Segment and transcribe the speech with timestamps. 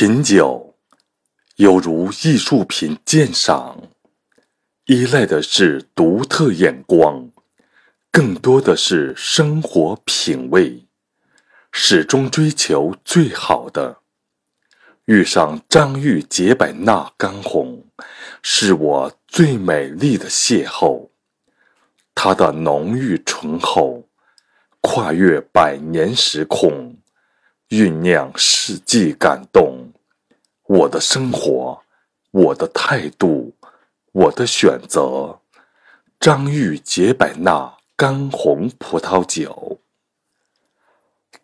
[0.00, 0.76] 品酒，
[1.56, 3.76] 犹如艺术品鉴赏，
[4.86, 7.30] 依赖的是独特眼光，
[8.10, 10.86] 更多的是生活品味，
[11.70, 13.98] 始终追求最好的。
[15.04, 17.84] 遇上张裕解百纳干红，
[18.42, 21.10] 是我最美丽的邂逅。
[22.14, 24.08] 它的浓郁醇厚，
[24.80, 26.96] 跨越百年时空。
[27.68, 29.79] 酝酿世纪感动，
[30.72, 31.82] 我的生活，
[32.30, 33.52] 我的态度，
[34.12, 35.40] 我的选择。
[36.20, 39.80] 张裕杰百纳干红葡萄酒。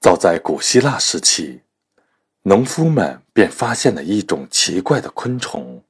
[0.00, 1.62] 早在古希腊时期，
[2.42, 5.82] 农夫们便发现了一种奇怪的昆虫。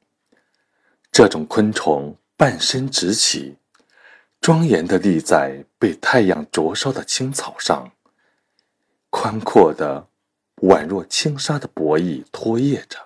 [1.13, 3.59] 这种昆虫半身直起，
[4.41, 7.93] 庄严地立在被太阳灼烧的青草上，
[9.11, 10.09] 宽阔的。
[10.63, 12.99] 宛若轻纱的薄翼拖曳着，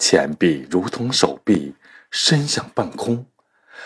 [0.00, 1.76] 前臂如同手臂
[2.10, 3.26] 伸向半空，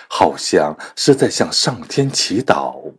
[0.09, 2.95] 好像是在向上天祈祷。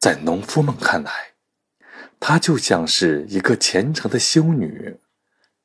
[0.00, 1.34] 在农夫们看来，
[2.18, 4.98] 她就像是一个虔诚的修女，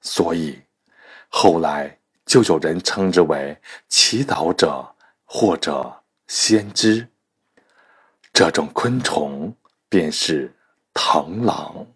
[0.01, 0.61] 所以
[1.29, 3.57] 后来就有人称之为
[3.87, 4.93] 祈祷者
[5.25, 7.07] 或者先知。
[8.31, 9.55] 这种昆虫
[9.89, 10.53] 便是。
[10.93, 11.87] 螳螂。